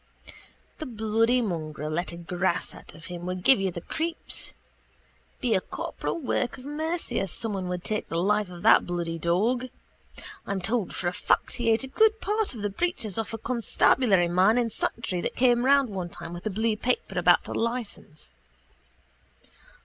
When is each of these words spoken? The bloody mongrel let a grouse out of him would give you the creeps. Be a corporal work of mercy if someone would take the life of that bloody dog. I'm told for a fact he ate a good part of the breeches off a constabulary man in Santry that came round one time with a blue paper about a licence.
The 0.79 0.87
bloody 0.87 1.43
mongrel 1.43 1.91
let 1.91 2.11
a 2.11 2.17
grouse 2.17 2.73
out 2.73 2.95
of 2.95 3.05
him 3.05 3.27
would 3.27 3.43
give 3.43 3.59
you 3.61 3.69
the 3.69 3.81
creeps. 3.81 4.55
Be 5.41 5.53
a 5.53 5.61
corporal 5.61 6.19
work 6.19 6.57
of 6.57 6.65
mercy 6.65 7.19
if 7.19 7.35
someone 7.35 7.67
would 7.67 7.83
take 7.83 8.09
the 8.09 8.17
life 8.17 8.49
of 8.49 8.63
that 8.63 8.87
bloody 8.87 9.19
dog. 9.19 9.67
I'm 10.47 10.59
told 10.59 10.95
for 10.95 11.07
a 11.07 11.13
fact 11.13 11.53
he 11.53 11.69
ate 11.69 11.83
a 11.83 11.87
good 11.87 12.19
part 12.19 12.55
of 12.55 12.63
the 12.63 12.69
breeches 12.71 13.19
off 13.19 13.31
a 13.35 13.37
constabulary 13.37 14.27
man 14.27 14.57
in 14.57 14.71
Santry 14.71 15.21
that 15.21 15.35
came 15.35 15.63
round 15.65 15.91
one 15.91 16.09
time 16.09 16.33
with 16.33 16.47
a 16.47 16.49
blue 16.49 16.75
paper 16.75 17.19
about 17.19 17.47
a 17.47 17.53
licence. 17.53 18.31